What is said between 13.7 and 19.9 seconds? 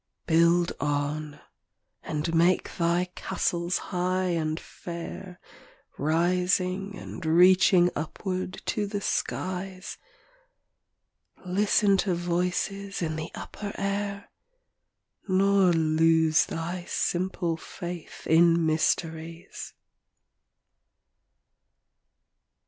air, Nor lose thy simple faith in mysteries.